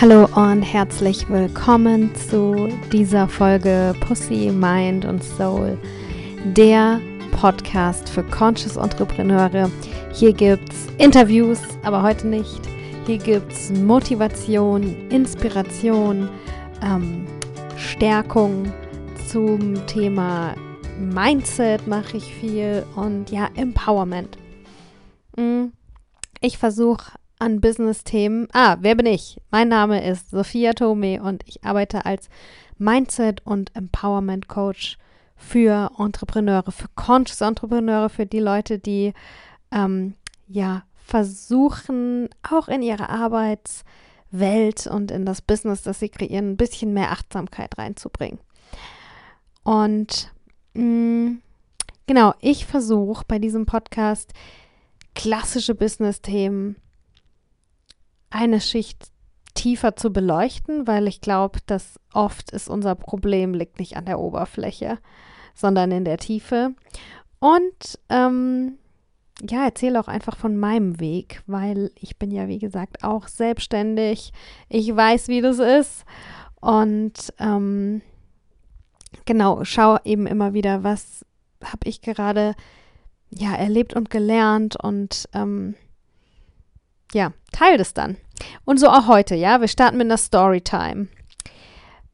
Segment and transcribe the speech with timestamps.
[0.00, 5.76] Hallo und herzlich willkommen zu dieser Folge Pussy, Mind und Soul,
[6.56, 7.02] der
[7.32, 9.70] Podcast für Conscious Entrepreneure.
[10.14, 12.62] Hier gibt es Interviews, aber heute nicht.
[13.04, 16.30] Hier gibt es Motivation, Inspiration,
[16.82, 17.26] ähm,
[17.76, 18.72] Stärkung
[19.28, 20.54] zum Thema
[20.98, 24.38] Mindset mache ich viel und ja, Empowerment.
[25.36, 25.66] Mm,
[26.40, 28.48] ich versuche an Business-Themen.
[28.52, 29.40] Ah, wer bin ich?
[29.50, 32.28] Mein Name ist Sophia Tome und ich arbeite als
[32.78, 34.98] Mindset- und Empowerment-Coach
[35.36, 39.14] für Entrepreneure, für Conscious Entrepreneure, für die Leute, die
[39.72, 40.14] ähm,
[40.48, 46.92] ja versuchen, auch in ihre Arbeitswelt und in das Business, das sie kreieren, ein bisschen
[46.92, 48.38] mehr Achtsamkeit reinzubringen.
[49.62, 50.30] Und
[50.74, 51.42] mh, mm,
[52.06, 54.34] genau, ich versuche bei diesem Podcast
[55.14, 56.76] klassische Business-Themen
[58.30, 59.10] eine Schicht
[59.54, 64.20] tiefer zu beleuchten, weil ich glaube, dass oft ist unser Problem liegt nicht an der
[64.20, 64.98] Oberfläche,
[65.54, 66.74] sondern in der Tiefe.
[67.40, 68.78] Und ähm,
[69.48, 74.32] ja, erzähle auch einfach von meinem Weg, weil ich bin ja, wie gesagt, auch selbstständig.
[74.68, 76.04] Ich weiß, wie das ist.
[76.60, 78.02] Und ähm,
[79.24, 81.24] genau, schaue eben immer wieder, was
[81.64, 82.54] habe ich gerade
[83.30, 85.74] ja erlebt und gelernt und ähm,
[87.12, 88.16] ja, teile das dann.
[88.64, 89.60] Und so auch heute, ja.
[89.60, 91.08] Wir starten mit einer Storytime.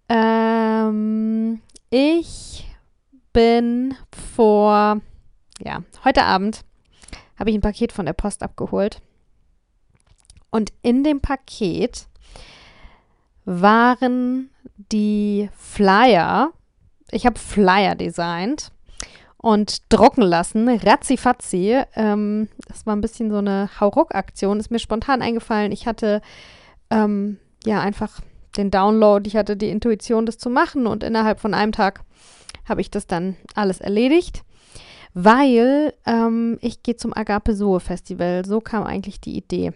[0.09, 2.67] Ähm, ich
[3.33, 3.95] bin
[4.35, 5.01] vor,
[5.61, 6.65] ja, heute Abend
[7.39, 9.03] habe ich ein Paket von der Post abgeholt.
[10.51, 12.07] Und in dem Paket
[13.45, 16.53] waren die Flyer.
[17.11, 18.73] Ich habe Flyer designt
[19.39, 21.83] und drucken lassen, ratzifatzi.
[21.95, 25.73] Ähm, das war ein bisschen so eine Hauruck-Aktion, ist mir spontan eingefallen.
[25.73, 26.21] Ich hatte
[26.91, 28.21] ähm, ja einfach
[28.57, 32.03] den Download, ich hatte die Intuition, das zu machen und innerhalb von einem Tag
[32.69, 34.43] habe ich das dann alles erledigt,
[35.15, 38.45] weil ähm, ich gehe zum Agape Soe Festival.
[38.45, 39.73] So kam eigentlich die Idee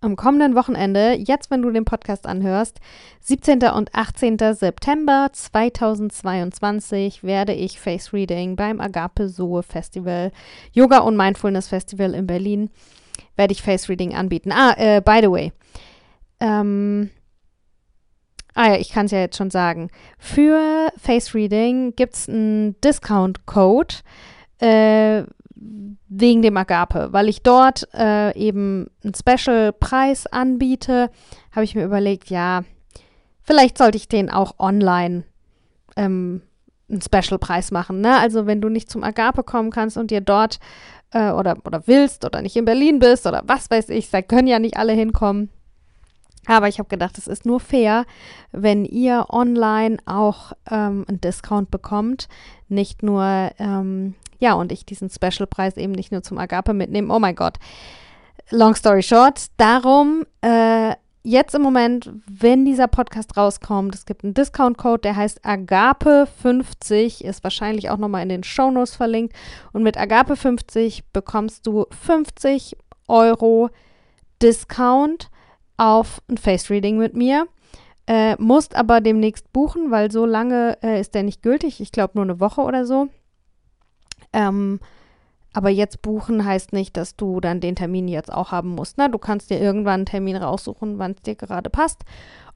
[0.00, 2.80] am kommenden Wochenende, jetzt wenn du den Podcast anhörst,
[3.20, 3.62] 17.
[3.74, 4.38] und 18.
[4.54, 10.32] September 2022 werde ich Face Reading beim Agape Soe Festival,
[10.72, 12.70] Yoga und Mindfulness Festival in Berlin,
[13.36, 14.52] werde ich Face Reading anbieten.
[14.52, 15.52] Ah, äh, by the way,
[16.40, 17.10] ähm,
[18.56, 19.90] Ah ja, ich kann es ja jetzt schon sagen.
[20.18, 23.96] Für Face Reading gibt es einen Discount-Code.
[24.60, 25.24] Äh,
[25.56, 31.10] wegen dem Agape, weil ich dort äh, eben einen Special-Preis anbiete,
[31.52, 32.62] habe ich mir überlegt, ja,
[33.42, 35.24] vielleicht sollte ich den auch online
[35.96, 36.42] ähm,
[36.90, 38.00] einen Special-Preis machen.
[38.00, 38.18] Ne?
[38.18, 40.58] Also wenn du nicht zum Agape kommen kannst und dir dort
[41.12, 44.48] äh, oder, oder willst oder nicht in Berlin bist oder was weiß ich, da können
[44.48, 45.50] ja nicht alle hinkommen.
[46.46, 48.04] Aber ich habe gedacht, es ist nur fair,
[48.52, 52.28] wenn ihr online auch ähm, einen Discount bekommt.
[52.68, 57.12] Nicht nur ähm, ja, und ich diesen Special-Preis eben nicht nur zum Agape mitnehme.
[57.12, 57.58] Oh mein Gott.
[58.50, 64.34] Long story short, darum äh, jetzt im Moment, wenn dieser Podcast rauskommt, es gibt einen
[64.34, 69.34] Discount-Code, der heißt Agape50, ist wahrscheinlich auch nochmal in den Shownotes verlinkt.
[69.72, 72.76] Und mit Agape50 bekommst du 50
[73.08, 73.70] Euro
[74.40, 75.28] Discount
[75.76, 77.46] auf ein Face-Reading mit mir.
[78.06, 81.80] Äh, musst aber demnächst buchen, weil so lange äh, ist der nicht gültig.
[81.80, 83.08] Ich glaube nur eine Woche oder so.
[84.32, 84.78] Ähm,
[85.56, 88.98] aber jetzt buchen heißt nicht, dass du dann den Termin jetzt auch haben musst.
[88.98, 89.08] Ne?
[89.10, 92.02] Du kannst dir irgendwann einen Termin raussuchen, wann es dir gerade passt.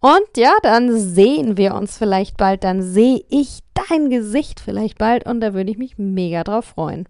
[0.01, 2.63] Und ja, dann sehen wir uns vielleicht bald.
[2.63, 7.09] Dann sehe ich dein Gesicht vielleicht bald und da würde ich mich mega drauf freuen.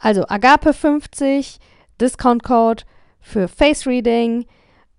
[0.00, 1.58] Also Agape 50,
[2.00, 2.82] Discount Code
[3.20, 4.46] für Face Reading,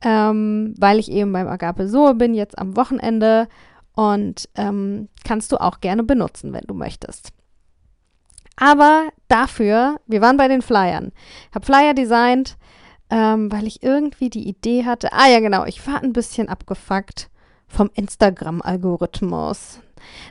[0.02, 3.48] ähm, weil ich eben beim Agape Soe bin, jetzt am Wochenende.
[3.94, 7.32] Und ähm, kannst du auch gerne benutzen, wenn du möchtest.
[8.56, 11.12] Aber dafür, wir waren bei den Flyern.
[11.54, 12.58] Habe Flyer designt,
[13.10, 15.14] ähm, weil ich irgendwie die Idee hatte.
[15.14, 17.30] Ah ja, genau, ich war ein bisschen abgefuckt
[17.68, 19.80] vom Instagram-Algorithmus.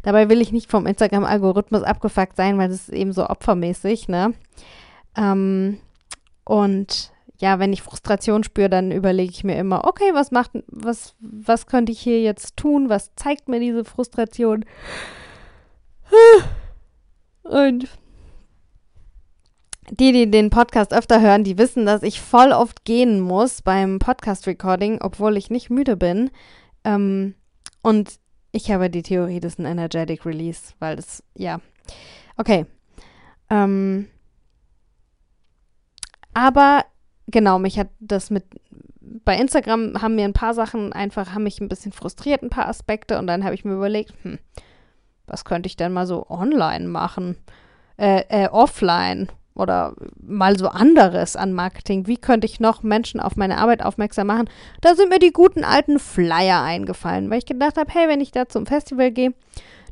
[0.03, 4.35] Dabei will ich nicht vom Instagram-Algorithmus abgefuckt sein, weil das ist eben so opfermäßig, ne?
[5.17, 5.79] Ähm,
[6.45, 11.15] und ja, wenn ich Frustration spüre, dann überlege ich mir immer, okay, was macht, was,
[11.21, 12.89] was könnte ich hier jetzt tun?
[12.89, 14.65] Was zeigt mir diese Frustration?
[17.43, 17.89] Und
[19.91, 23.99] die, die den Podcast öfter hören, die wissen, dass ich voll oft gehen muss beim
[23.99, 26.31] Podcast-Recording, obwohl ich nicht müde bin.
[26.85, 27.35] Ähm,
[27.83, 28.19] und
[28.51, 31.61] ich habe die Theorie, das ist ein Energetic Release, weil das, ja.
[32.37, 32.67] Okay.
[33.49, 34.09] Ähm,
[36.35, 36.85] aber
[37.27, 38.45] genau, mich hat das mit
[39.25, 42.69] bei Instagram haben mir ein paar Sachen einfach, haben mich ein bisschen frustriert, ein paar
[42.69, 43.19] Aspekte.
[43.19, 44.39] Und dann habe ich mir überlegt, hm,
[45.27, 47.37] was könnte ich denn mal so online machen?
[47.97, 52.07] Äh, äh, offline oder mal so anderes an Marketing.
[52.07, 54.51] Wie könnte ich noch Menschen auf meine Arbeit aufmerksam machen?
[54.81, 58.33] Da sind mir die guten alten Flyer eingefallen, weil ich gedacht habe, hey, wenn ich
[58.33, 59.33] da zum Festival gehe,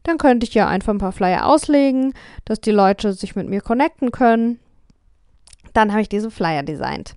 [0.03, 2.13] dann könnte ich ja einfach ein paar Flyer auslegen,
[2.45, 4.61] dass die Leute sich mit mir connecten können.
[5.73, 7.17] Dann habe ich diese Flyer designt.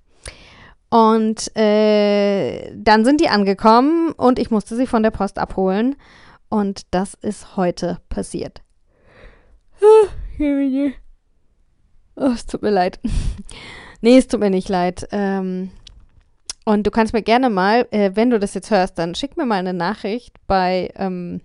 [0.90, 5.96] Und äh, dann sind die angekommen und ich musste sie von der Post abholen.
[6.48, 8.62] Und das ist heute passiert.
[9.80, 10.08] Ah,
[12.16, 12.98] Oh, es tut mir leid.
[14.00, 15.06] nee, es tut mir nicht leid.
[15.12, 15.70] Ähm,
[16.64, 19.46] und du kannst mir gerne mal, äh, wenn du das jetzt hörst, dann schick mir
[19.46, 21.42] mal eine Nachricht bei, ähm,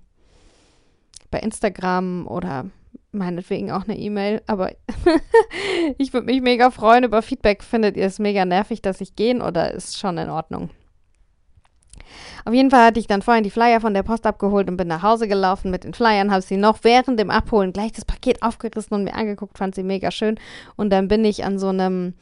[1.32, 2.66] bei Instagram oder
[3.14, 4.42] meinetwegen auch eine E-Mail.
[4.48, 4.72] Aber
[5.98, 7.64] ich würde mich mega freuen über Feedback.
[7.64, 10.70] Findet ihr es mega nervig, dass ich gehen oder ist schon in Ordnung?
[12.46, 14.88] Auf jeden Fall hatte ich dann vorhin die Flyer von der Post abgeholt und bin
[14.88, 18.44] nach Hause gelaufen mit den Flyern, habe sie noch während dem Abholen gleich das Paket
[18.44, 20.38] aufgerissen und mir angeguckt, fand sie mega schön.
[20.76, 22.16] Und dann bin ich an so einem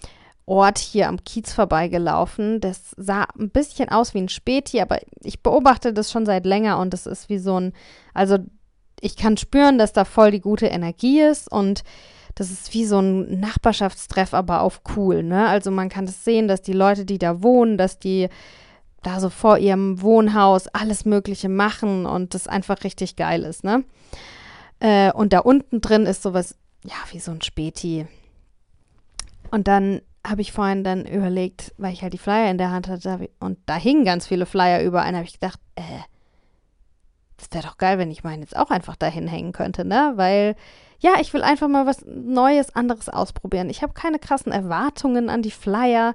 [0.46, 2.60] Ort hier am Kiez vorbeigelaufen.
[2.62, 6.80] Das sah ein bisschen aus wie ein Späti, aber ich beobachte das schon seit länger
[6.80, 7.74] und es ist wie so ein,
[8.14, 8.38] also
[9.02, 11.84] ich kann spüren, dass da voll die gute Energie ist und
[12.36, 15.48] das ist wie so ein Nachbarschaftstreff, aber auf cool, ne?
[15.48, 18.30] Also man kann das sehen, dass die Leute, die da wohnen, dass die
[19.04, 23.84] da so vor ihrem Wohnhaus alles Mögliche machen und das einfach richtig geil ist, ne?
[24.80, 26.56] Äh, und da unten drin ist sowas,
[26.86, 28.08] ja, wie so ein Späti.
[29.50, 32.88] Und dann habe ich vorhin dann überlegt, weil ich halt die Flyer in der Hand
[32.88, 35.82] hatte und da hingen ganz viele Flyer überall, habe ich gedacht, äh,
[37.42, 40.14] das wäre doch geil, wenn ich meinen jetzt auch einfach dahin hängen könnte, ne?
[40.16, 40.56] Weil,
[41.00, 43.70] ja, ich will einfach mal was Neues, anderes ausprobieren.
[43.70, 46.14] Ich habe keine krassen Erwartungen an die Flyer,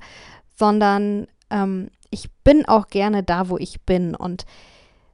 [0.54, 4.14] sondern ähm, ich bin auch gerne da, wo ich bin.
[4.14, 4.46] Und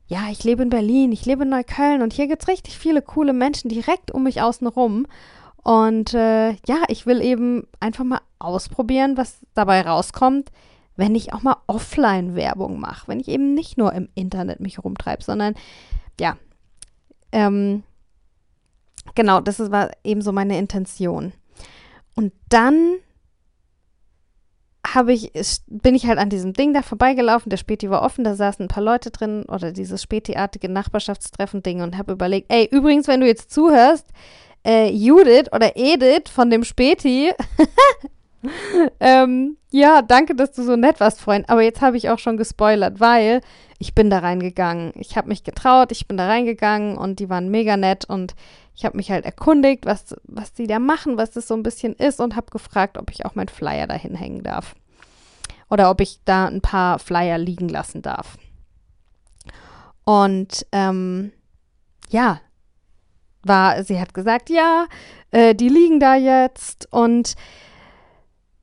[0.07, 3.01] ja, ich lebe in Berlin, ich lebe in Neukölln und hier gibt es richtig viele
[3.01, 5.07] coole Menschen direkt um mich außen rum.
[5.63, 10.51] Und äh, ja, ich will eben einfach mal ausprobieren, was dabei rauskommt,
[10.97, 15.23] wenn ich auch mal Offline-Werbung mache, wenn ich eben nicht nur im Internet mich rumtreibe,
[15.23, 15.55] sondern
[16.21, 16.37] ja,
[17.33, 17.83] ähm,
[19.15, 21.33] genau, das war eben so meine Intention.
[22.15, 22.99] Und dann
[24.87, 25.33] habe ich,
[25.67, 27.51] bin ich halt an diesem Ding da vorbeigelaufen.
[27.51, 31.97] Der Späti war offen, da saßen ein paar Leute drin oder dieses Späti-artige Nachbarschaftstreffen-Ding und
[31.97, 34.07] habe überlegt, ey, übrigens, wenn du jetzt zuhörst,
[34.67, 37.33] äh, Judith oder Edith von dem Späti,
[39.01, 41.49] ähm, ja, danke, dass du so nett warst, Freund.
[41.49, 43.41] Aber jetzt habe ich auch schon gespoilert, weil
[43.79, 44.93] ich bin da reingegangen.
[44.97, 48.35] Ich habe mich getraut, ich bin da reingegangen und die waren mega nett und
[48.75, 51.95] ich habe mich halt erkundigt, was, was die da machen, was das so ein bisschen
[51.95, 54.75] ist und habe gefragt, ob ich auch meinen Flyer dahin hängen darf.
[55.71, 58.37] Oder ob ich da ein paar Flyer liegen lassen darf.
[60.05, 61.33] Und ähm,
[62.11, 62.41] ja,
[63.43, 64.87] war, sie hat gesagt, ja,
[65.31, 67.35] äh, die liegen da jetzt und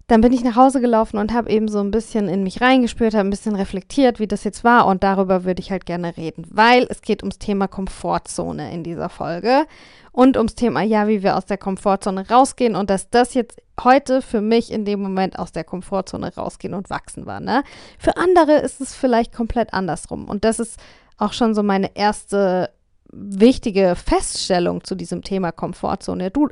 [0.10, 3.14] dann bin ich nach Hause gelaufen und habe eben so ein bisschen in mich reingespürt,
[3.14, 6.46] habe ein bisschen reflektiert, wie das jetzt war und darüber würde ich halt gerne reden,
[6.50, 9.68] weil es geht ums Thema Komfortzone in dieser Folge
[10.12, 14.24] und ums Thema, ja, wie wir aus der Komfortzone rausgehen und dass das jetzt heute
[14.24, 17.40] für mich in dem Moment aus der Komfortzone rausgehen und wachsen war.
[17.40, 17.64] Ne?
[18.00, 20.80] Für andere ist es vielleicht komplett andersrum und das ist
[21.18, 22.72] auch schon so meine erste
[23.12, 26.32] wichtige Feststellung zu diesem Thema Komfortzone.
[26.32, 26.50] Du,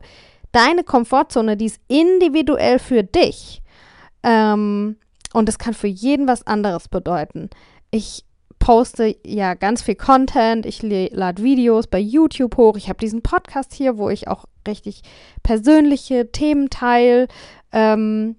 [0.57, 3.61] deine Komfortzone, die ist individuell für dich.
[4.23, 4.97] Ähm,
[5.33, 7.51] und es kann für jeden was anderes bedeuten.
[7.91, 8.25] Ich
[8.57, 13.71] poste ja ganz viel Content, ich lade Videos bei YouTube hoch, ich habe diesen Podcast
[13.71, 15.03] hier, wo ich auch richtig
[15.43, 17.27] persönliche Themen teile.
[17.71, 18.35] Ähm,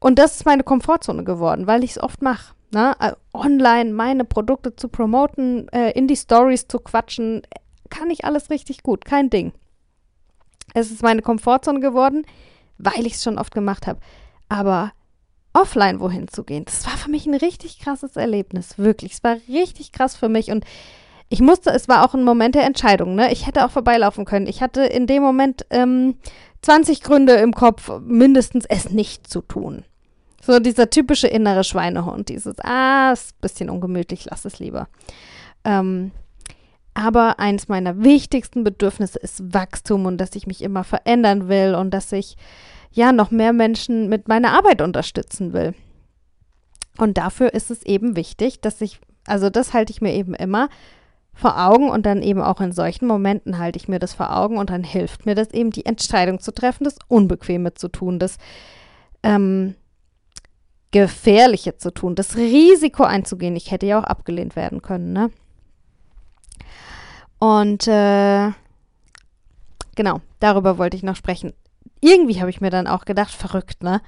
[0.00, 2.54] und das ist meine Komfortzone geworden, weil ich es oft mache.
[2.72, 2.98] Ne?
[2.98, 7.42] Also online meine Produkte zu promoten, äh, in die Stories zu quatschen,
[7.90, 9.52] kann ich alles richtig gut, kein Ding.
[10.74, 12.24] Es ist meine Komfortzone geworden,
[12.78, 14.00] weil ich es schon oft gemacht habe.
[14.48, 14.92] Aber
[15.52, 18.78] offline wohin zu gehen, das war für mich ein richtig krasses Erlebnis.
[18.78, 19.12] Wirklich.
[19.12, 20.50] Es war richtig krass für mich.
[20.50, 20.64] Und
[21.28, 23.14] ich musste, es war auch ein Moment der Entscheidung.
[23.14, 23.32] Ne?
[23.32, 24.46] Ich hätte auch vorbeilaufen können.
[24.46, 26.16] Ich hatte in dem Moment ähm,
[26.62, 29.84] 20 Gründe im Kopf, mindestens es nicht zu tun.
[30.44, 34.88] So dieser typische innere Schweinehund, dieses, ah, ist ein bisschen ungemütlich, lass es lieber.
[35.64, 36.10] Ähm,
[36.94, 41.92] aber eins meiner wichtigsten Bedürfnisse ist Wachstum und dass ich mich immer verändern will und
[41.92, 42.36] dass ich
[42.90, 45.74] ja noch mehr Menschen mit meiner Arbeit unterstützen will.
[46.98, 50.68] Und dafür ist es eben wichtig, dass ich, also das halte ich mir eben immer
[51.34, 54.58] vor Augen und dann eben auch in solchen Momenten halte ich mir das vor Augen
[54.58, 58.36] und dann hilft mir das eben, die Entscheidung zu treffen, das Unbequeme zu tun, das
[59.22, 59.74] ähm,
[60.90, 63.56] Gefährliche zu tun, das Risiko einzugehen.
[63.56, 65.30] Ich hätte ja auch abgelehnt werden können, ne?
[67.38, 68.50] Und äh,
[69.96, 71.52] genau, darüber wollte ich noch sprechen.
[72.00, 74.00] Irgendwie habe ich mir dann auch gedacht, verrückt, ne?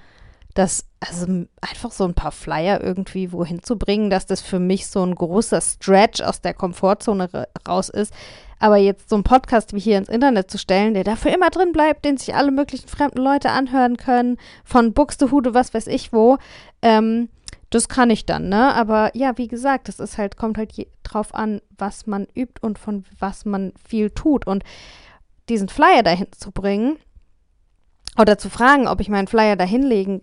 [0.54, 4.86] dass also einfach so ein paar Flyer irgendwie wohin zu bringen, dass das für mich
[4.86, 7.28] so ein großer Stretch aus der Komfortzone
[7.68, 8.14] raus ist.
[8.60, 11.72] Aber jetzt so einen Podcast wie hier ins Internet zu stellen, der dafür immer drin
[11.72, 16.38] bleibt, den sich alle möglichen fremden Leute anhören können, von Buxtehude, was weiß ich wo,
[16.82, 17.28] ähm,
[17.74, 18.72] das kann ich dann, ne?
[18.74, 22.78] Aber ja, wie gesagt, das ist halt, kommt halt drauf an, was man übt und
[22.78, 24.46] von was man viel tut.
[24.46, 24.62] Und
[25.48, 26.96] diesen Flyer dahin zu bringen
[28.16, 30.22] oder zu fragen, ob ich meinen Flyer dahin legen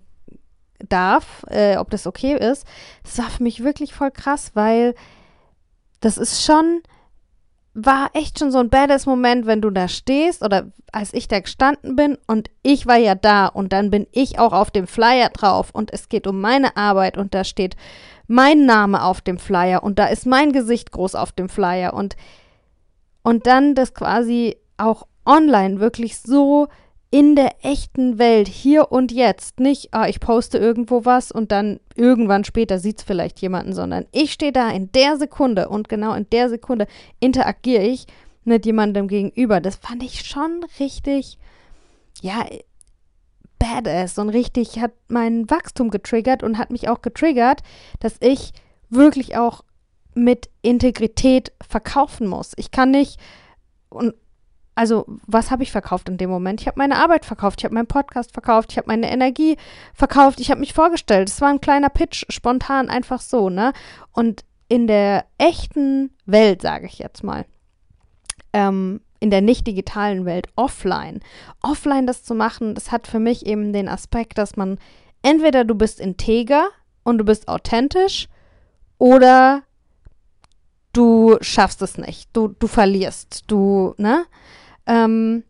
[0.88, 2.66] darf, äh, ob das okay ist,
[3.04, 4.96] das war für mich wirklich voll krass, weil
[6.00, 6.82] das ist schon,
[7.74, 11.40] war echt schon so ein badass Moment, wenn du da stehst oder als ich da
[11.40, 15.30] gestanden bin und ich war ja da und dann bin ich auch auf dem Flyer
[15.30, 17.78] drauf und es geht um meine Arbeit und da steht
[18.28, 22.16] mein Name auf dem Flyer und da ist mein Gesicht groß auf dem Flyer und
[23.24, 26.68] und dann das quasi auch online wirklich so
[27.12, 29.60] in der echten Welt, hier und jetzt.
[29.60, 34.06] Nicht, ah, ich poste irgendwo was und dann irgendwann später sieht es vielleicht jemanden, sondern
[34.14, 36.88] ich stehe da in der Sekunde und genau in der Sekunde
[37.20, 38.08] interagiere ich
[38.46, 39.60] mit jemandem gegenüber.
[39.60, 41.38] Das fand ich schon richtig,
[42.22, 42.46] ja,
[43.60, 47.62] badass und richtig hat mein Wachstum getriggert und hat mich auch getriggert,
[48.00, 48.54] dass ich
[48.90, 49.64] wirklich auch
[50.16, 52.54] mit Integrität verkaufen muss.
[52.56, 53.20] Ich kann nicht
[53.90, 54.14] und
[54.76, 56.62] also was habe ich verkauft in dem Moment?
[56.62, 59.58] Ich habe meine Arbeit verkauft, ich habe meinen Podcast verkauft, ich habe meine Energie
[59.94, 61.30] verkauft, ich habe mich vorgestellt.
[61.30, 63.74] Es war ein kleiner Pitch, spontan einfach so, ne?
[64.12, 67.46] Und in der echten Welt, sage ich jetzt mal,
[68.54, 71.20] ähm, in der nicht digitalen Welt, offline,
[71.62, 74.80] offline das zu machen, das hat für mich eben den Aspekt, dass man
[75.22, 76.70] entweder du bist integer
[77.04, 78.30] und du bist authentisch
[78.98, 79.64] oder
[80.94, 84.26] du schaffst es nicht, du, du verlierst, du, ne?
[84.86, 85.44] Ähm,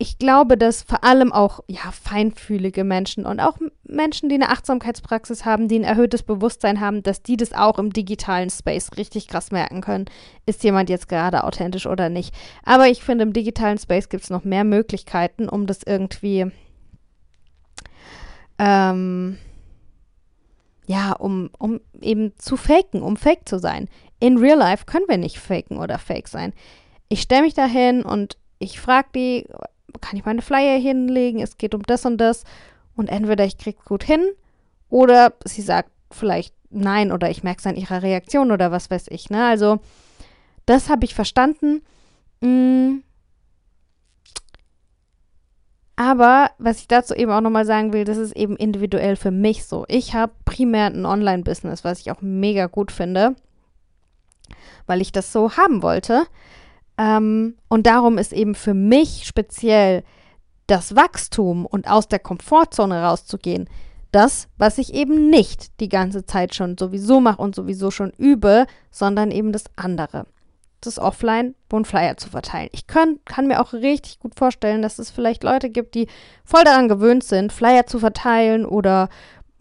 [0.00, 5.44] ich glaube, dass vor allem auch ja, feinfühlige Menschen und auch Menschen, die eine Achtsamkeitspraxis
[5.44, 9.50] haben, die ein erhöhtes Bewusstsein haben, dass die das auch im digitalen Space richtig krass
[9.50, 10.04] merken können.
[10.46, 12.32] Ist jemand jetzt gerade authentisch oder nicht?
[12.62, 16.46] Aber ich finde, im digitalen Space gibt es noch mehr Möglichkeiten, um das irgendwie,
[18.60, 19.36] ähm,
[20.86, 23.88] ja, um, um eben zu faken, um fake zu sein.
[24.20, 26.52] In real life können wir nicht faken oder fake sein
[27.08, 29.46] ich stelle mich da hin und ich frage die,
[30.00, 31.40] kann ich meine Flyer hinlegen?
[31.40, 32.44] Es geht um das und das.
[32.96, 34.24] Und entweder ich krieg's gut hin
[34.88, 39.06] oder sie sagt vielleicht nein oder ich merke es an ihrer Reaktion oder was weiß
[39.08, 39.30] ich.
[39.30, 39.46] Ne?
[39.46, 39.78] Also,
[40.66, 41.82] das habe ich verstanden.
[42.40, 42.98] Mm.
[45.96, 49.64] Aber was ich dazu eben auch nochmal sagen will, das ist eben individuell für mich
[49.64, 49.84] so.
[49.88, 53.34] Ich habe primär ein Online-Business, was ich auch mega gut finde,
[54.86, 56.26] weil ich das so haben wollte.
[56.98, 60.02] Ähm, und darum ist eben für mich speziell
[60.66, 63.68] das Wachstum und aus der Komfortzone rauszugehen,
[64.10, 68.66] das, was ich eben nicht die ganze Zeit schon sowieso mache und sowieso schon übe,
[68.90, 70.26] sondern eben das andere.
[70.80, 72.68] Das Offline, wo Flyer zu verteilen.
[72.72, 76.06] Ich kann, kann mir auch richtig gut vorstellen, dass es vielleicht Leute gibt, die
[76.44, 79.08] voll daran gewöhnt sind, Flyer zu verteilen oder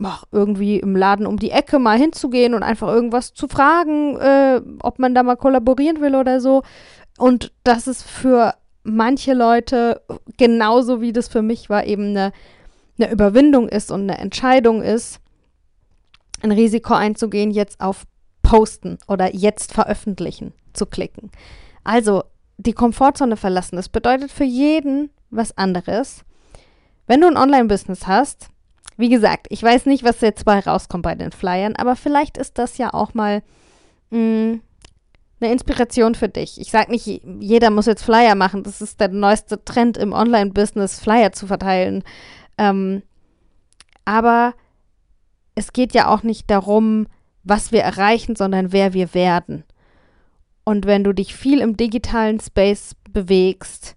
[0.03, 4.62] ach, irgendwie im Laden um die Ecke mal hinzugehen und einfach irgendwas zu fragen, äh,
[4.82, 6.62] ob man da mal kollaborieren will oder so.
[7.17, 10.01] Und das ist für manche Leute
[10.38, 12.31] genauso wie das für mich war, eben eine,
[13.00, 15.19] eine Überwindung ist und eine Entscheidung ist,
[16.41, 18.05] ein Risiko einzugehen, jetzt auf
[18.43, 21.31] Posten oder jetzt veröffentlichen zu klicken.
[21.83, 22.24] Also
[22.57, 23.75] die Komfortzone verlassen.
[23.75, 26.24] Das bedeutet für jeden was anderes.
[27.05, 28.50] Wenn du ein Online-Business hast,
[28.97, 32.57] wie gesagt, ich weiß nicht, was jetzt bei rauskommt bei den Flyern, aber vielleicht ist
[32.57, 33.43] das ja auch mal
[34.09, 34.62] mh, mm,
[35.39, 36.60] eine Inspiration für dich.
[36.60, 38.63] Ich sage nicht, jeder muss jetzt Flyer machen.
[38.63, 42.03] Das ist der neueste Trend im Online-Business, Flyer zu verteilen.
[42.58, 43.03] Ähm,
[44.06, 44.56] aber
[45.56, 47.08] es geht ja auch nicht darum,
[47.44, 49.63] was wir erreichen, sondern wer wir werden.
[50.63, 53.96] Und wenn du dich viel im digitalen Space bewegst,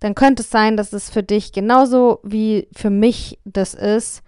[0.00, 4.22] dann könnte es sein, dass es für dich genauso wie für mich das ist,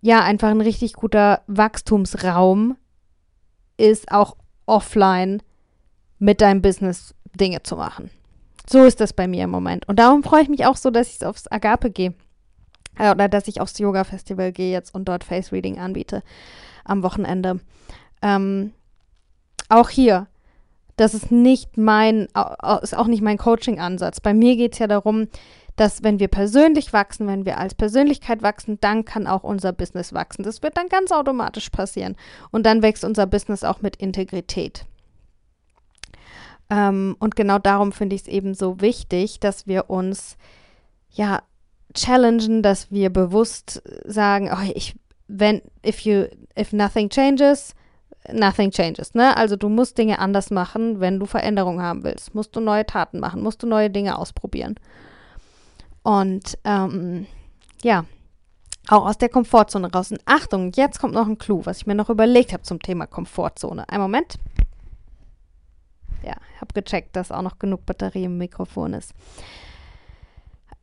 [0.00, 2.76] ja, einfach ein richtig guter Wachstumsraum
[3.76, 5.42] ist, auch offline
[6.18, 8.10] mit deinem Business Dinge zu machen.
[8.68, 9.88] So ist das bei mir im Moment.
[9.88, 12.14] Und darum freue ich mich auch so, dass ich aufs Agape gehe.
[12.98, 16.22] Äh, oder dass ich aufs Yoga-Festival gehe jetzt und dort Face Reading anbiete
[16.84, 17.60] am Wochenende.
[18.22, 18.72] Ähm,
[19.68, 20.26] auch hier,
[20.96, 22.28] das ist nicht mein,
[22.82, 24.20] ist auch nicht mein Coaching-Ansatz.
[24.20, 25.28] Bei mir geht es ja darum,
[25.76, 30.12] dass wenn wir persönlich wachsen, wenn wir als Persönlichkeit wachsen, dann kann auch unser Business
[30.12, 30.42] wachsen.
[30.42, 32.16] Das wird dann ganz automatisch passieren.
[32.50, 34.86] Und dann wächst unser Business auch mit Integrität.
[36.70, 40.36] Ähm, und genau darum finde ich es eben so wichtig, dass wir uns
[41.10, 41.42] ja
[41.94, 44.96] challengen, dass wir bewusst sagen, oh, ich,
[45.28, 46.24] wenn, if you,
[46.58, 47.74] if nothing changes,
[48.32, 49.36] nothing changes, ne?
[49.36, 52.34] Also du musst Dinge anders machen, wenn du Veränderungen haben willst.
[52.34, 54.74] Musst du neue Taten machen, musst du neue Dinge ausprobieren.
[56.06, 57.26] Und ähm,
[57.82, 58.04] ja,
[58.86, 60.12] auch aus der Komfortzone raus.
[60.12, 63.08] Und Achtung, jetzt kommt noch ein Clou, was ich mir noch überlegt habe zum Thema
[63.08, 63.88] Komfortzone.
[63.88, 64.38] Ein Moment.
[66.22, 69.14] Ja, ich habe gecheckt, dass auch noch genug Batterie im Mikrofon ist.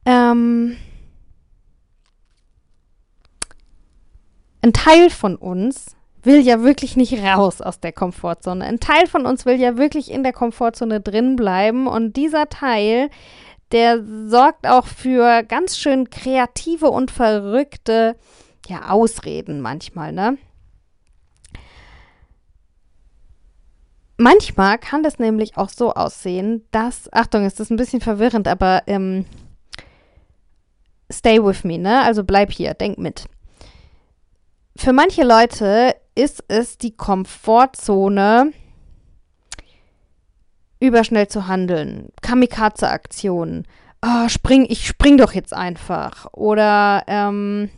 [0.05, 0.75] Ähm,
[4.61, 8.65] ein Teil von uns will ja wirklich nicht raus aus der Komfortzone.
[8.65, 13.09] Ein Teil von uns will ja wirklich in der Komfortzone drin bleiben und dieser Teil,
[13.73, 18.15] der sorgt auch für ganz schön kreative und verrückte
[18.67, 20.37] ja, Ausreden manchmal, ne?
[24.17, 28.83] Manchmal kann das nämlich auch so aussehen, dass, Achtung, ist das ein bisschen verwirrend, aber
[28.85, 29.25] ähm,
[31.11, 32.03] stay with me, ne?
[32.03, 33.25] Also bleib hier, denk mit.
[34.77, 38.53] Für manche Leute ist es die Komfortzone,
[40.83, 42.09] überschnell zu handeln.
[42.21, 43.65] Kamikaze-Aktionen.
[44.05, 46.27] Oh, spring, ich spring doch jetzt einfach.
[46.33, 47.69] Oder ähm,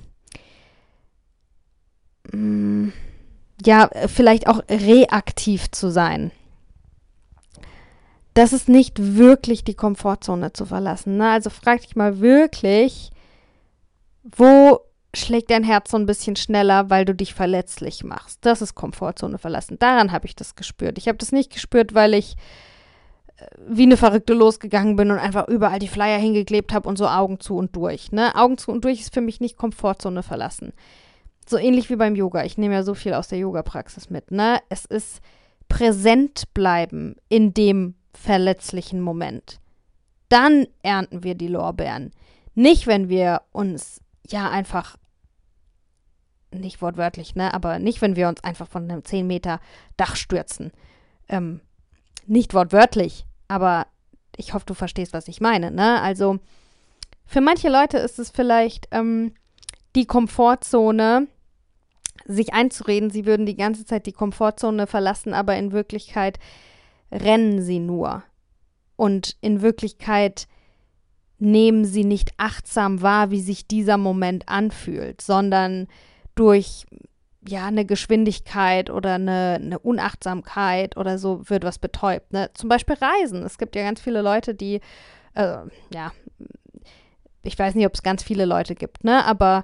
[2.32, 2.94] mh, mm,
[3.64, 6.32] ja, vielleicht auch reaktiv zu sein.
[8.34, 11.18] Das ist nicht wirklich die Komfortzone zu verlassen.
[11.18, 11.29] Ne?
[11.29, 13.12] Also frag dich mal wirklich,
[14.24, 14.82] wo
[15.14, 18.40] schlägt dein Herz so ein bisschen schneller, weil du dich verletzlich machst.
[18.42, 19.77] Das ist Komfortzone verlassen.
[19.79, 20.98] Daran habe ich das gespürt.
[20.98, 22.36] Ich habe das nicht gespürt, weil ich
[23.68, 27.40] wie eine Verrückte losgegangen bin und einfach überall die Flyer hingeklebt habe und so Augen
[27.40, 28.12] zu und durch.
[28.12, 28.36] Ne?
[28.36, 30.72] Augen zu und durch ist für mich nicht Komfortzone verlassen.
[31.48, 32.44] So ähnlich wie beim Yoga.
[32.46, 34.32] Ich nehme ja so viel aus der Yoga-Praxis mit.
[34.32, 34.60] Ne?
[34.70, 35.22] Es ist
[35.68, 39.60] präsent bleiben in dem verletzlichen Moment.
[40.30, 42.12] Dann ernten wir die Lorbeeren.
[42.56, 44.98] Nicht, wenn wir uns ja einfach
[46.52, 49.60] nicht wortwörtlich, ne, aber nicht, wenn wir uns einfach von einem 10 Meter
[49.98, 50.72] Dach stürzen.
[51.28, 51.60] Ähm,
[52.27, 53.88] nicht wortwörtlich, aber
[54.38, 56.01] ich hoffe, du verstehst, was ich meine, ne?
[56.01, 56.40] Also
[57.25, 59.33] für manche Leute ist es vielleicht ähm,
[59.96, 61.27] die Komfortzone,
[62.25, 66.40] sich einzureden, sie würden die ganze Zeit die Komfortzone verlassen, aber in Wirklichkeit
[67.11, 68.24] rennen sie nur.
[68.96, 70.48] Und in Wirklichkeit
[71.38, 75.88] nehmen sie nicht achtsam wahr, wie sich dieser Moment anfühlt, sondern
[76.33, 76.85] durch
[77.48, 82.34] ja eine Geschwindigkeit oder eine, eine Unachtsamkeit oder so wird was betäubt.
[82.34, 82.50] Ne?
[82.53, 83.44] Zum Beispiel Reisen.
[83.44, 84.81] Es gibt ja ganz viele Leute, die
[85.36, 85.58] äh,
[85.94, 86.12] ja
[87.46, 89.24] ich weiß nicht, ob es ganz viele Leute gibt, ne?
[89.25, 89.64] Aber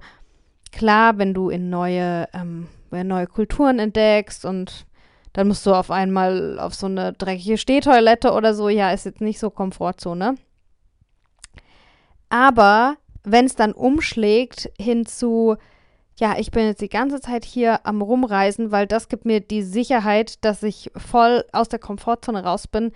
[0.72, 4.86] klar, wenn du in neue, ähm, neue Kulturen entdeckst und
[5.34, 9.22] dann musst du auf einmal auf so eine dreckige Stehtoilette oder so, ja, ist jetzt
[9.22, 10.36] nicht so Komfortzone.
[12.30, 15.58] Aber wenn es dann umschlägt hin zu,
[16.22, 19.64] ja, ich bin jetzt die ganze Zeit hier am Rumreisen, weil das gibt mir die
[19.64, 22.92] Sicherheit, dass ich voll aus der Komfortzone raus bin,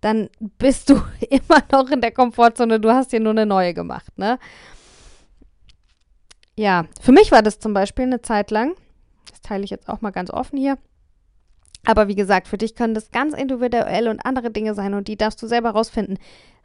[0.00, 0.94] dann bist du
[1.28, 2.78] immer noch in der Komfortzone.
[2.78, 4.38] Du hast dir nur eine neue gemacht, ne?
[6.54, 8.74] Ja, für mich war das zum Beispiel eine Zeit lang,
[9.28, 10.78] das teile ich jetzt auch mal ganz offen hier.
[11.84, 15.16] Aber wie gesagt, für dich können das ganz individuell und andere Dinge sein und die
[15.16, 16.18] darfst du selber rausfinden.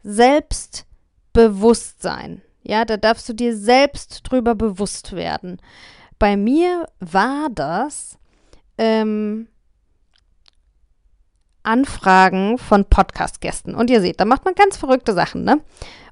[0.04, 0.86] Selbst
[1.32, 2.44] Bewusstsein.
[2.62, 5.60] Ja, da darfst du dir selbst drüber bewusst werden.
[6.24, 8.18] Bei mir war das
[8.78, 9.50] ähm,
[11.64, 13.76] Anfragen von Podcast-Gästen.
[13.76, 15.60] Und ihr seht, da macht man ganz verrückte Sachen, ne?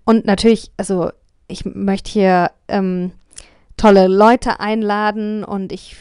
[0.03, 1.11] Und natürlich, also
[1.47, 3.13] ich möchte hier ähm,
[3.77, 5.95] tolle Leute einladen und ich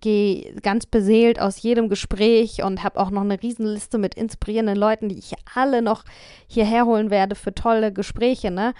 [0.00, 5.08] gehe ganz beseelt aus jedem Gespräch und habe auch noch eine Riesenliste mit inspirierenden Leuten,
[5.08, 6.04] die ich alle noch
[6.46, 8.52] hierher holen werde für tolle Gespräche.
[8.52, 8.74] Ne?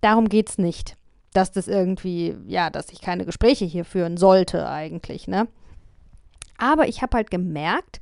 [0.00, 0.96] Darum geht es nicht,
[1.32, 5.28] dass das irgendwie, ja, dass ich keine Gespräche hier führen sollte eigentlich.
[5.28, 5.48] Ne?
[6.56, 8.00] Aber ich habe halt gemerkt,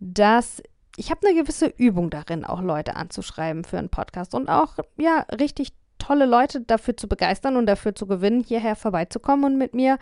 [0.00, 0.62] dass
[0.96, 5.26] ich habe eine gewisse Übung darin, auch Leute anzuschreiben für einen Podcast und auch, ja,
[5.40, 9.98] richtig tolle Leute dafür zu begeistern und dafür zu gewinnen, hierher vorbeizukommen und mit mir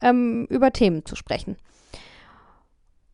[0.00, 1.56] ähm, über Themen zu sprechen.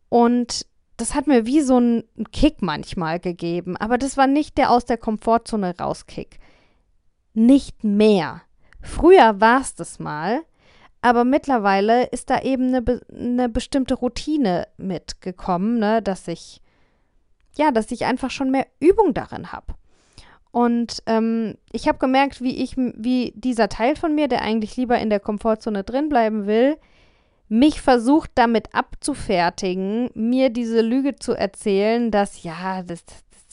[0.09, 4.69] Und das hat mir wie so einen Kick manchmal gegeben, aber das war nicht der
[4.69, 6.39] aus der Komfortzone rauskick.
[7.33, 8.41] Nicht mehr.
[8.83, 10.41] Früher war es das mal,
[11.01, 16.61] aber mittlerweile ist da eben eine, eine bestimmte Routine mitgekommen, ne, dass ich
[17.55, 19.73] ja, dass ich einfach schon mehr Übung darin habe.
[20.51, 24.99] Und ähm, ich habe gemerkt, wie ich, wie dieser Teil von mir, der eigentlich lieber
[24.99, 26.77] in der Komfortzone drin bleiben will,
[27.49, 33.03] mich versucht damit abzufertigen, mir diese Lüge zu erzählen, dass ja, das,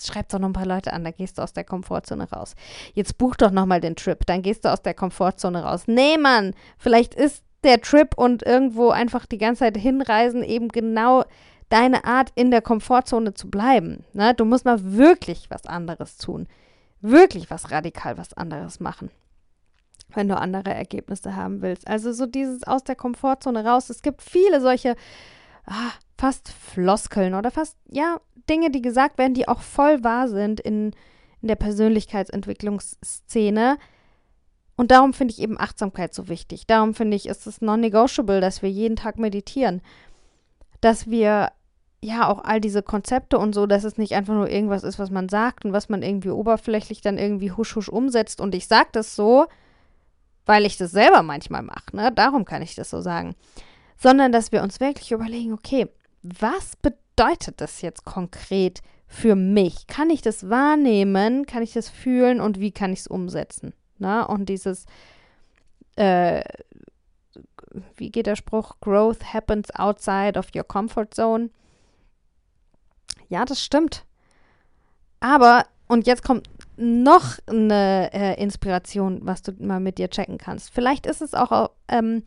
[0.00, 2.54] das schreibt doch noch ein paar Leute an, da gehst du aus der Komfortzone raus.
[2.94, 5.82] Jetzt buch doch noch mal den Trip, dann gehst du aus der Komfortzone raus.
[5.86, 11.24] Nee, Mann, vielleicht ist der Trip und irgendwo einfach die ganze Zeit hinreisen eben genau
[11.68, 14.04] deine Art, in der Komfortzone zu bleiben.
[14.14, 14.34] Ne?
[14.34, 16.48] Du musst mal wirklich was anderes tun.
[17.02, 19.10] Wirklich was radikal was anderes machen.
[20.12, 21.86] Wenn du andere Ergebnisse haben willst.
[21.86, 23.90] Also so dieses aus der Komfortzone raus.
[23.90, 24.96] Es gibt viele solche
[25.66, 30.60] ah, fast Floskeln oder fast, ja, Dinge, die gesagt werden, die auch voll wahr sind
[30.60, 30.92] in,
[31.40, 33.78] in der Persönlichkeitsentwicklungsszene.
[34.76, 36.66] Und darum finde ich eben Achtsamkeit so wichtig.
[36.66, 39.82] Darum finde ich, ist es non-negotiable, dass wir jeden Tag meditieren.
[40.80, 41.52] Dass wir
[42.02, 45.10] ja auch all diese Konzepte und so, dass es nicht einfach nur irgendwas ist, was
[45.10, 48.40] man sagt und was man irgendwie oberflächlich dann irgendwie husch husch umsetzt.
[48.40, 49.46] Und ich sage das so,
[50.46, 52.10] weil ich das selber manchmal mache, ne?
[52.12, 53.34] Darum kann ich das so sagen.
[54.00, 55.86] Sondern dass wir uns wirklich überlegen, okay,
[56.22, 59.86] was bedeutet das jetzt konkret für mich?
[59.88, 61.44] Kann ich das wahrnehmen?
[61.44, 63.74] Kann ich das fühlen und wie kann ich es umsetzen?
[63.98, 64.26] Ne?
[64.26, 64.86] Und dieses,
[65.96, 66.42] äh,
[67.96, 68.76] wie geht der Spruch?
[68.80, 71.50] Growth happens outside of your comfort zone.
[73.28, 74.06] Ja, das stimmt.
[75.20, 80.70] Aber, und jetzt kommt noch eine äh, Inspiration, was du mal mit dir checken kannst.
[80.70, 82.24] Vielleicht ist es auch, ähm,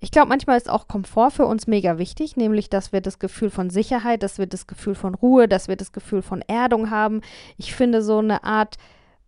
[0.00, 3.50] ich glaube, manchmal ist auch Komfort für uns mega wichtig, nämlich, dass wir das Gefühl
[3.50, 7.22] von Sicherheit, dass wir das Gefühl von Ruhe, dass wir das Gefühl von Erdung haben.
[7.56, 8.76] Ich finde, so eine Art,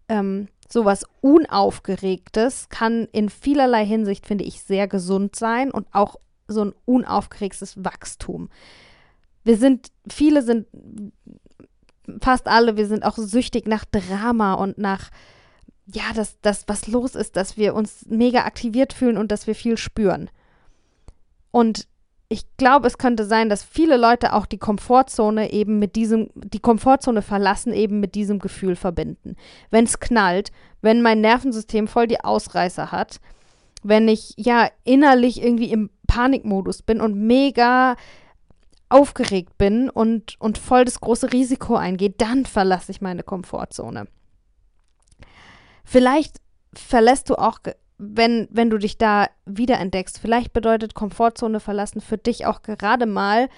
[0.08, 6.64] ähm, sowas Unaufgeregtes kann in vielerlei Hinsicht, finde ich, sehr gesund sein und auch so
[6.64, 8.48] ein unaufgeregtes Wachstum
[9.48, 10.66] wir sind, viele sind,
[12.20, 15.10] fast alle, wir sind auch süchtig nach Drama und nach,
[15.86, 19.54] ja, dass das, was los ist, dass wir uns mega aktiviert fühlen und dass wir
[19.54, 20.28] viel spüren.
[21.50, 21.86] Und
[22.28, 26.60] ich glaube, es könnte sein, dass viele Leute auch die Komfortzone eben mit diesem, die
[26.60, 29.36] Komfortzone verlassen, eben mit diesem Gefühl verbinden.
[29.70, 33.20] Wenn es knallt, wenn mein Nervensystem voll die Ausreißer hat,
[33.82, 37.96] wenn ich ja innerlich irgendwie im Panikmodus bin und mega
[38.90, 44.06] aufgeregt bin und, und voll das große Risiko eingehe, dann verlasse ich meine Komfortzone.
[45.84, 46.40] Vielleicht
[46.74, 47.60] verlässt du auch,
[47.98, 53.48] wenn, wenn du dich da wiederentdeckst, vielleicht bedeutet Komfortzone verlassen für dich auch gerade mal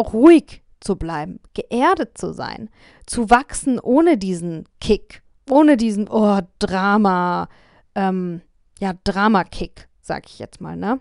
[0.00, 2.70] ruhig zu bleiben, geerdet zu sein,
[3.06, 7.48] zu wachsen ohne diesen Kick, ohne diesen, oh, Drama,
[7.96, 8.42] ähm,
[8.78, 11.00] ja, Drama-Kick, sag ich jetzt mal, ne?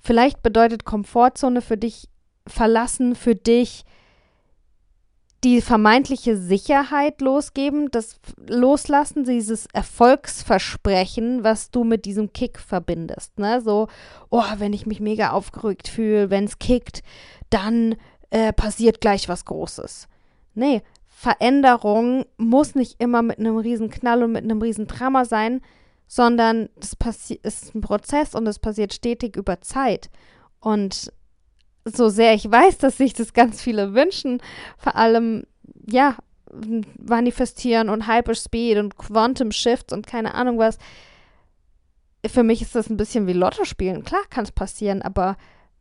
[0.00, 2.08] Vielleicht bedeutet Komfortzone für dich
[2.46, 3.84] verlassen, für dich
[5.42, 13.38] die vermeintliche Sicherheit losgeben, das Loslassen, dieses Erfolgsversprechen, was du mit diesem Kick verbindest.
[13.38, 13.62] Ne?
[13.62, 13.88] So,
[14.28, 17.02] oh, wenn ich mich mega aufgerückt fühle, wenn es kickt,
[17.48, 17.96] dann
[18.30, 20.08] äh, passiert gleich was Großes.
[20.54, 25.60] Nee, Veränderung muss nicht immer mit einem riesen Knall und mit einem riesen Drama sein,
[26.06, 26.96] sondern es
[27.42, 30.10] ist ein Prozess und es passiert stetig über Zeit.
[30.60, 31.12] Und
[31.84, 34.42] so sehr ich weiß, dass sich das ganz viele wünschen,
[34.76, 35.44] vor allem,
[35.86, 36.16] ja,
[36.98, 40.78] manifestieren und Hyperspeed und Quantum Shifts und keine Ahnung was.
[42.26, 44.04] Für mich ist das ein bisschen wie Lotto spielen.
[44.04, 45.36] Klar kann es passieren, aber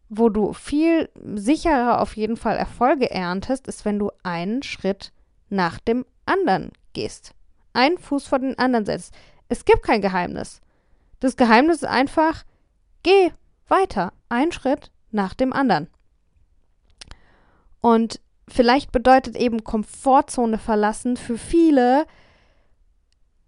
[0.10, 5.12] wo du viel sicherer auf jeden Fall Erfolge erntest, ist, wenn du einen Schritt
[5.50, 7.34] nach dem anderen gehst.
[7.74, 9.14] Einen Fuß vor den anderen setzt.
[9.50, 10.62] Es gibt kein Geheimnis.
[11.20, 12.44] Das Geheimnis ist einfach,
[13.04, 13.32] geh
[13.68, 15.88] weiter, ein Schritt nach dem anderen.
[17.82, 22.06] Und vielleicht bedeutet eben Komfortzone verlassen für viele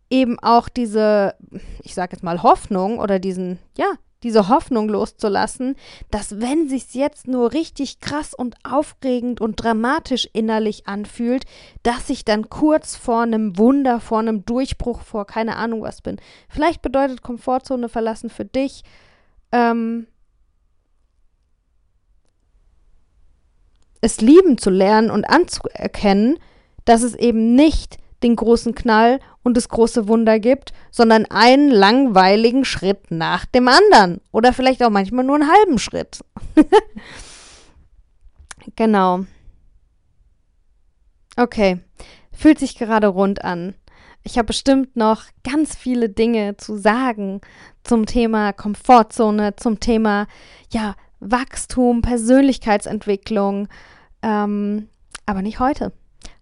[0.09, 1.35] eben auch diese,
[1.83, 3.93] ich sage jetzt mal Hoffnung oder diesen, ja,
[4.23, 5.75] diese Hoffnung loszulassen,
[6.11, 11.45] dass wenn sich's jetzt nur richtig krass und aufregend und dramatisch innerlich anfühlt,
[11.81, 16.17] dass ich dann kurz vor einem Wunder, vor einem Durchbruch, vor keine Ahnung was bin.
[16.49, 18.83] Vielleicht bedeutet Komfortzone verlassen für dich,
[19.51, 20.05] ähm,
[24.01, 26.37] es lieben zu lernen und anzuerkennen,
[26.85, 32.65] dass es eben nicht den großen Knall und das große Wunder gibt, sondern einen langweiligen
[32.65, 34.21] Schritt nach dem anderen.
[34.31, 36.19] Oder vielleicht auch manchmal nur einen halben Schritt.
[38.75, 39.25] genau.
[41.35, 41.79] Okay.
[42.31, 43.75] Fühlt sich gerade rund an.
[44.23, 47.41] Ich habe bestimmt noch ganz viele Dinge zu sagen
[47.83, 50.27] zum Thema Komfortzone, zum Thema
[50.71, 53.67] ja, Wachstum, Persönlichkeitsentwicklung.
[54.21, 54.89] Ähm,
[55.25, 55.93] aber nicht heute.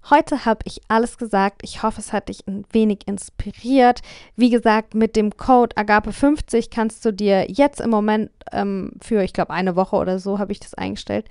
[0.09, 1.61] Heute habe ich alles gesagt.
[1.63, 4.01] Ich hoffe, es hat dich ein wenig inspiriert.
[4.35, 9.33] Wie gesagt, mit dem Code Agape50 kannst du dir jetzt im Moment ähm, für, ich
[9.33, 11.27] glaube, eine Woche oder so habe ich das eingestellt,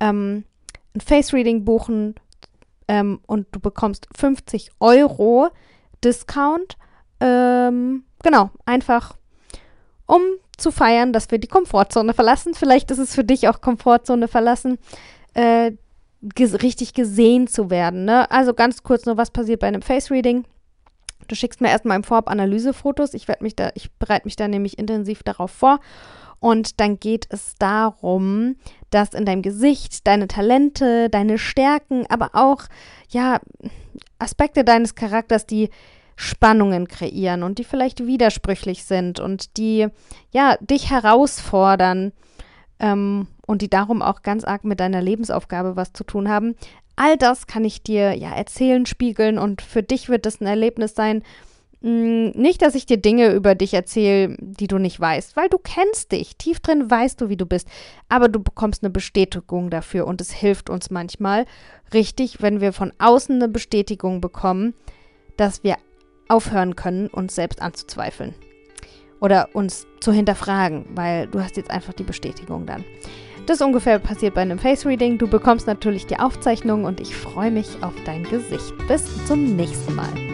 [0.00, 0.44] ähm,
[0.94, 2.16] ein Face Reading buchen
[2.88, 5.48] ähm, und du bekommst 50 Euro
[6.04, 6.76] Discount.
[7.20, 9.16] Ähm, genau, einfach
[10.08, 10.22] um
[10.56, 12.54] zu feiern, dass wir die Komfortzone verlassen.
[12.54, 14.78] Vielleicht ist es für dich auch Komfortzone verlassen,
[15.34, 15.72] äh,
[16.34, 18.04] ges richtig gesehen zu werden.
[18.04, 18.28] Ne?
[18.30, 20.44] Also ganz kurz nur, was passiert bei einem Face Reading?
[21.28, 23.14] Du schickst mir erstmal im Vorab Analysefotos.
[23.14, 25.78] Ich ich bereite mich da nämlich intensiv darauf vor.
[26.40, 28.56] Und dann geht es darum,
[28.90, 32.62] dass in deinem Gesicht deine Talente, deine Stärken, aber auch
[33.10, 33.40] ja
[34.18, 35.68] Aspekte deines Charakters, die
[36.20, 39.86] Spannungen kreieren und die vielleicht widersprüchlich sind und die
[40.32, 42.12] ja dich herausfordern
[42.80, 46.56] ähm, und die darum auch ganz arg mit deiner Lebensaufgabe was zu tun haben.
[46.96, 50.96] All das kann ich dir ja erzählen, spiegeln und für dich wird es ein Erlebnis
[50.96, 51.22] sein.
[51.82, 55.58] Hm, nicht, dass ich dir Dinge über dich erzähle, die du nicht weißt, weil du
[55.58, 56.36] kennst dich.
[56.36, 57.68] Tief drin weißt du, wie du bist.
[58.08, 61.46] Aber du bekommst eine Bestätigung dafür und es hilft uns manchmal
[61.94, 64.74] richtig, wenn wir von außen eine Bestätigung bekommen,
[65.36, 65.76] dass wir
[66.28, 68.34] aufhören können, uns selbst anzuzweifeln
[69.20, 72.84] oder uns zu hinterfragen, weil du hast jetzt einfach die Bestätigung dann.
[73.46, 75.16] Das ungefähr passiert bei einem Face Reading.
[75.16, 78.74] Du bekommst natürlich die Aufzeichnung und ich freue mich auf dein Gesicht.
[78.88, 80.27] Bis zum nächsten Mal.